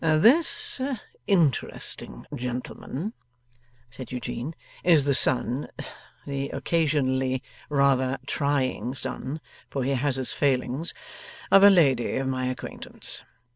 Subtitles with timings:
[0.03, 0.81] 'This
[1.27, 3.13] interesting gentleman,'
[3.91, 5.67] said Eugene, 'is the son
[6.25, 10.91] the occasionally rather trying son, for he has his failings
[11.51, 13.23] of a lady of my acquaintance.